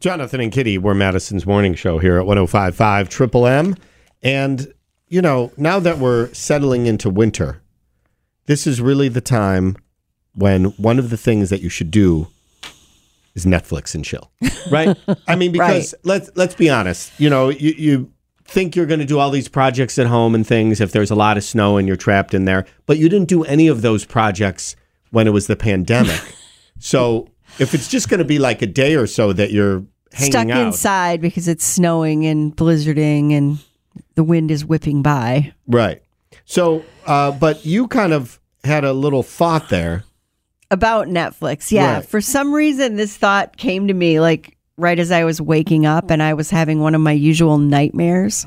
Jonathan 0.00 0.40
and 0.40 0.50
Kitty, 0.50 0.78
we're 0.78 0.94
Madison's 0.94 1.44
morning 1.44 1.74
show 1.74 1.98
here 1.98 2.18
at 2.18 2.24
1055 2.24 3.10
Triple 3.10 3.46
M. 3.46 3.76
And, 4.22 4.72
you 5.08 5.20
know, 5.20 5.52
now 5.58 5.78
that 5.78 5.98
we're 5.98 6.32
settling 6.32 6.86
into 6.86 7.10
winter, 7.10 7.60
this 8.46 8.66
is 8.66 8.80
really 8.80 9.08
the 9.08 9.20
time 9.20 9.76
when 10.34 10.66
one 10.78 10.98
of 10.98 11.10
the 11.10 11.18
things 11.18 11.50
that 11.50 11.60
you 11.60 11.68
should 11.68 11.90
do 11.90 12.28
is 13.34 13.44
Netflix 13.44 13.94
and 13.94 14.04
chill. 14.04 14.30
Right? 14.70 14.96
I 15.26 15.36
mean, 15.36 15.52
because 15.52 15.94
let's 16.04 16.30
let's 16.36 16.54
be 16.54 16.68
honest, 16.68 17.18
you 17.18 17.30
know, 17.30 17.48
you, 17.48 17.72
you 17.76 18.12
think 18.44 18.76
you're 18.76 18.86
going 18.86 19.00
to 19.00 19.06
do 19.06 19.18
all 19.18 19.30
these 19.30 19.48
projects 19.48 19.98
at 19.98 20.06
home 20.06 20.34
and 20.34 20.46
things 20.46 20.82
if 20.82 20.92
there's 20.92 21.10
a 21.10 21.14
lot 21.14 21.38
of 21.38 21.42
snow 21.42 21.78
and 21.78 21.88
you're 21.88 21.96
trapped 21.96 22.34
in 22.34 22.44
there, 22.44 22.66
but 22.84 22.98
you 22.98 23.08
didn't 23.08 23.28
do 23.28 23.42
any 23.44 23.68
of 23.68 23.80
those 23.80 24.04
projects 24.04 24.76
when 25.10 25.26
it 25.26 25.30
was 25.30 25.46
the 25.46 25.56
pandemic. 25.56 26.20
so 26.78 27.29
if 27.58 27.74
it's 27.74 27.88
just 27.88 28.08
going 28.08 28.18
to 28.18 28.24
be 28.24 28.38
like 28.38 28.62
a 28.62 28.66
day 28.66 28.94
or 28.94 29.06
so 29.06 29.32
that 29.32 29.50
you're 29.50 29.84
hanging 30.12 30.32
Stuck 30.32 30.48
out, 30.50 30.66
inside 30.66 31.20
because 31.20 31.48
it's 31.48 31.64
snowing 31.64 32.26
and 32.26 32.54
blizzarding 32.56 33.32
and 33.32 33.58
the 34.14 34.24
wind 34.24 34.50
is 34.50 34.64
whipping 34.64 35.02
by. 35.02 35.52
right? 35.66 36.02
So, 36.44 36.84
uh, 37.06 37.30
but 37.32 37.64
you 37.64 37.86
kind 37.86 38.12
of 38.12 38.40
had 38.64 38.84
a 38.84 38.92
little 38.92 39.22
thought 39.22 39.68
there. 39.68 40.04
About 40.72 41.06
Netflix. 41.06 41.70
Yeah. 41.70 41.96
Right. 41.96 42.04
For 42.04 42.20
some 42.20 42.52
reason, 42.52 42.96
this 42.96 43.16
thought 43.16 43.56
came 43.56 43.88
to 43.88 43.94
me 43.94 44.20
like 44.20 44.56
right 44.76 44.98
as 44.98 45.10
I 45.10 45.24
was 45.24 45.40
waking 45.40 45.86
up 45.86 46.10
and 46.10 46.22
I 46.22 46.34
was 46.34 46.50
having 46.50 46.80
one 46.80 46.94
of 46.94 47.00
my 47.00 47.12
usual 47.12 47.58
nightmares. 47.58 48.46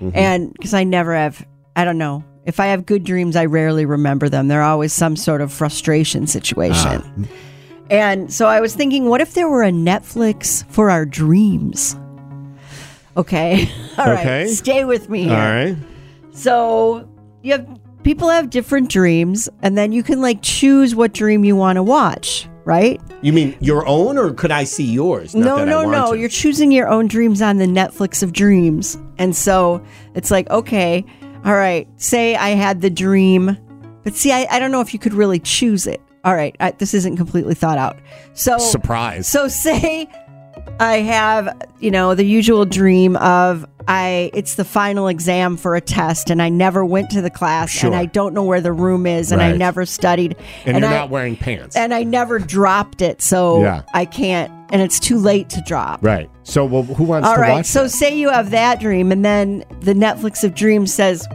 Mm-hmm. 0.00 0.10
And 0.14 0.52
because 0.52 0.74
I 0.74 0.84
never 0.84 1.14
have, 1.14 1.46
I 1.76 1.84
don't 1.84 1.98
know. 1.98 2.24
If 2.44 2.60
I 2.60 2.66
have 2.66 2.84
good 2.84 3.04
dreams, 3.04 3.36
I 3.36 3.46
rarely 3.46 3.86
remember 3.86 4.28
them. 4.28 4.48
They're 4.48 4.62
always 4.62 4.92
some 4.92 5.16
sort 5.16 5.40
of 5.40 5.52
frustration 5.52 6.26
situation. 6.26 7.02
Ah. 7.02 7.24
And 7.90 8.32
so 8.32 8.46
I 8.46 8.60
was 8.60 8.74
thinking, 8.74 9.08
what 9.08 9.20
if 9.20 9.34
there 9.34 9.48
were 9.48 9.62
a 9.62 9.70
Netflix 9.70 10.66
for 10.70 10.90
our 10.90 11.04
dreams? 11.04 11.96
Okay. 13.16 13.68
All 13.98 14.06
right. 14.06 14.18
Okay. 14.18 14.46
Stay 14.48 14.84
with 14.84 15.08
me 15.08 15.24
here. 15.24 15.32
All 15.32 15.38
right. 15.38 15.76
So 16.32 17.08
you 17.42 17.52
have 17.52 17.80
people 18.02 18.28
have 18.28 18.50
different 18.50 18.90
dreams, 18.90 19.48
and 19.62 19.76
then 19.76 19.92
you 19.92 20.02
can 20.02 20.20
like 20.20 20.40
choose 20.42 20.94
what 20.94 21.12
dream 21.12 21.44
you 21.44 21.56
want 21.56 21.76
to 21.76 21.82
watch, 21.82 22.48
right? 22.64 23.00
You 23.22 23.32
mean 23.32 23.56
your 23.60 23.86
own, 23.86 24.18
or 24.18 24.32
could 24.32 24.50
I 24.50 24.64
see 24.64 24.84
yours? 24.84 25.34
Not 25.34 25.44
no, 25.44 25.56
that 25.56 25.68
I 25.68 25.70
no, 25.70 25.78
want 25.78 25.90
no. 25.90 26.12
to. 26.12 26.18
You're 26.18 26.28
choosing 26.28 26.72
your 26.72 26.88
own 26.88 27.06
dreams 27.06 27.42
on 27.42 27.58
the 27.58 27.66
Netflix 27.66 28.22
of 28.22 28.32
dreams. 28.32 28.98
And 29.18 29.34
so 29.34 29.84
it's 30.14 30.30
like, 30.30 30.48
okay, 30.50 31.04
all 31.44 31.54
right, 31.54 31.88
say 31.96 32.36
I 32.36 32.50
had 32.50 32.80
the 32.80 32.90
dream, 32.90 33.56
but 34.02 34.14
see, 34.14 34.32
I, 34.32 34.46
I 34.50 34.58
don't 34.58 34.70
know 34.70 34.80
if 34.80 34.92
you 34.92 34.98
could 34.98 35.14
really 35.14 35.38
choose 35.38 35.86
it. 35.86 36.00
All 36.24 36.34
right, 36.34 36.56
I, 36.60 36.70
this 36.72 36.94
isn't 36.94 37.16
completely 37.16 37.54
thought 37.54 37.78
out. 37.78 37.98
So, 38.34 38.58
Surprise. 38.58 39.28
So 39.28 39.46
say 39.48 40.08
I 40.80 40.96
have, 40.98 41.48
you 41.80 41.90
know, 41.90 42.14
the 42.14 42.24
usual 42.24 42.64
dream 42.64 43.16
of 43.16 43.66
I 43.86 44.30
it's 44.32 44.54
the 44.54 44.64
final 44.64 45.08
exam 45.08 45.58
for 45.58 45.76
a 45.76 45.80
test 45.82 46.30
and 46.30 46.40
I 46.40 46.48
never 46.48 46.86
went 46.86 47.10
to 47.10 47.20
the 47.20 47.28
class 47.28 47.68
Sure. 47.70 47.88
and 47.88 47.94
I 47.94 48.06
don't 48.06 48.32
know 48.32 48.42
where 48.42 48.62
the 48.62 48.72
room 48.72 49.06
is 49.06 49.30
and 49.30 49.42
I 49.42 49.52
never 49.54 49.84
studied 49.84 50.36
and, 50.64 50.78
you're 50.78 50.88
I, 50.88 50.90
not 50.94 51.10
wearing 51.10 51.36
pants. 51.36 51.76
and 51.76 51.92
I 51.92 52.02
never 52.02 52.38
dropped 52.38 53.02
it, 53.02 53.20
so 53.20 53.60
Yeah. 53.60 53.82
I 53.92 54.06
can't 54.06 54.50
and 54.70 54.80
it's 54.80 54.98
too 54.98 55.18
late 55.18 55.50
to 55.50 55.62
drop. 55.66 56.02
right. 56.02 56.30
So, 56.44 56.64
well, 56.64 56.82
who 56.84 57.04
wants 57.04 57.28
All 57.28 57.34
to 57.34 57.40
right. 57.40 57.52
watch 57.56 57.66
So 57.66 57.82
that? 57.84 57.90
say 57.90 58.16
you 58.16 58.30
have 58.30 58.50
that 58.50 58.80
dream, 58.80 59.12
and 59.12 59.22
then 59.24 59.64
the 59.80 59.92
Netflix 59.94 60.42
of 60.44 60.54
dreams 60.54 60.92
says, 60.92 61.26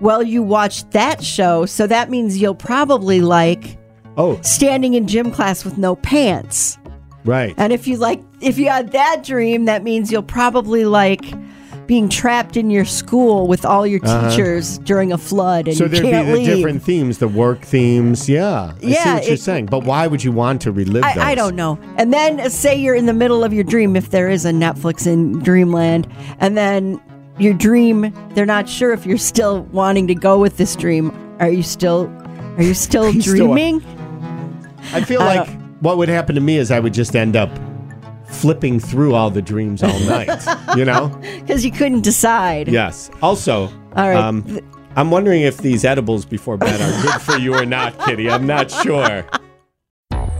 "Well, 0.00 0.22
you 0.22 0.42
watched 0.42 0.90
that 0.92 1.22
show, 1.24 1.64
so 1.66 1.86
that 1.86 2.10
means 2.10 2.38
you'll 2.38 2.54
probably 2.54 3.20
like 3.20 3.77
Oh, 4.18 4.38
standing 4.42 4.92
in 4.94 5.06
gym 5.06 5.30
class 5.30 5.64
with 5.64 5.78
no 5.78 5.96
pants." 5.96 6.76
right. 7.24 7.54
And 7.56 7.72
if 7.72 7.86
you 7.86 7.96
like, 7.96 8.22
if 8.40 8.58
you 8.58 8.68
had 8.68 8.92
that 8.92 9.22
dream, 9.24 9.64
that 9.66 9.82
means 9.82 10.10
you'll 10.12 10.22
probably 10.22 10.84
like 10.84 11.24
being 11.86 12.08
trapped 12.10 12.56
in 12.58 12.68
your 12.70 12.84
school 12.84 13.46
with 13.46 13.64
all 13.64 13.86
your 13.86 14.00
teachers 14.00 14.76
during 14.80 15.10
a 15.10 15.16
flood, 15.16 15.68
and 15.68 15.74
Uh-huh. 15.74 15.78
So 15.78 15.84
you 15.84 15.90
there'd 15.90 16.02
be 16.04 16.10
can't 16.10 16.26
the 16.28 16.34
leave. 16.34 16.46
different 16.56 16.82
themes, 16.82 17.16
the 17.16 17.28
work 17.28 17.62
themes. 17.62 18.28
Yeah. 18.28 18.72
I 18.76 18.80
see 18.80 18.88
Yeah, 18.92 19.14
what 19.14 19.26
you're 19.28 19.36
saying. 19.38 19.66
But 19.66 19.84
why 19.84 20.06
would 20.06 20.22
you 20.22 20.30
want 20.30 20.60
to 20.62 20.72
relive 20.72 21.02
those? 21.02 21.16
I, 21.16 21.30
I 21.30 21.34
don't 21.34 21.56
know. 21.56 21.78
And 21.96 22.12
then 22.12 22.40
uh, 22.40 22.50
say 22.50 22.76
you're 22.76 22.94
in 22.94 23.06
the 23.06 23.14
middle 23.14 23.42
of 23.42 23.54
your 23.54 23.64
dream, 23.64 23.96
if 23.96 24.10
there 24.10 24.28
is 24.28 24.44
a 24.44 24.50
Netflix 24.50 25.06
in 25.06 25.38
Dreamland, 25.38 26.06
and 26.40 26.58
then 26.58 27.00
your 27.38 27.54
dream, 27.54 28.12
they're 28.34 28.44
not 28.44 28.68
sure 28.68 28.92
if 28.92 29.06
you're 29.06 29.16
still 29.16 29.62
wanting 29.72 30.06
to 30.08 30.14
go 30.14 30.38
with 30.38 30.58
this 30.58 30.76
dream. 30.76 31.10
Are 31.40 31.48
you 31.48 31.62
still, 31.62 32.06
are 32.58 32.62
you 32.62 32.74
still 32.74 33.10
You 33.14 33.22
still 33.22 33.34
dreaming? 33.36 33.80
I 34.92 35.02
feel 35.04 35.20
I 35.22 35.36
like 35.40 35.48
what 35.80 35.96
would 35.98 36.08
happen 36.08 36.34
to 36.34 36.40
me 36.40 36.56
is 36.56 36.70
I 36.70 36.80
would 36.80 36.94
just 36.94 37.14
end 37.14 37.36
up 37.36 37.50
flipping 38.28 38.78
through 38.80 39.14
all 39.14 39.30
the 39.30 39.40
dreams 39.42 39.82
all 39.82 39.98
night. 40.00 40.28
you 40.76 40.84
know? 40.84 41.08
Because 41.40 41.64
you 41.64 41.70
couldn't 41.70 42.02
decide. 42.02 42.68
Yes. 42.68 43.10
Also, 43.22 43.68
All 43.96 44.08
right. 44.08 44.16
um, 44.16 44.60
I'm 44.96 45.10
wondering 45.10 45.42
if 45.42 45.58
these 45.58 45.84
edibles 45.84 46.26
before 46.26 46.56
bed 46.58 46.80
are 46.80 47.02
good 47.02 47.20
for 47.22 47.36
you 47.38 47.54
or 47.54 47.64
not, 47.64 47.98
Kitty. 48.00 48.28
I'm 48.28 48.46
not 48.46 48.70
sure. 48.70 49.24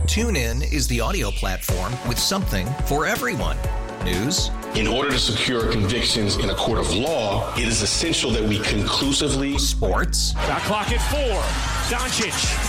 TuneIn 0.05 0.71
is 0.73 0.87
the 0.87 0.99
audio 1.01 1.31
platform 1.31 1.93
with 2.07 2.19
something 2.19 2.67
for 2.85 3.05
everyone. 3.05 3.57
News, 4.03 4.49
In 4.75 4.87
order 4.87 5.09
to 5.11 5.19
secure 5.19 5.69
convictions 5.71 6.37
in 6.37 6.49
a 6.49 6.55
court 6.55 6.79
of 6.79 6.93
law, 6.93 7.53
it 7.55 7.67
is 7.67 7.81
essential 7.81 8.31
that 8.31 8.43
we 8.43 8.59
conclusively 8.59 9.57
sports, 9.57 10.31
Shot 10.33 10.61
clock 10.61 10.91
at 10.91 11.01
four. 11.11 11.41
Doncic. 11.97 12.68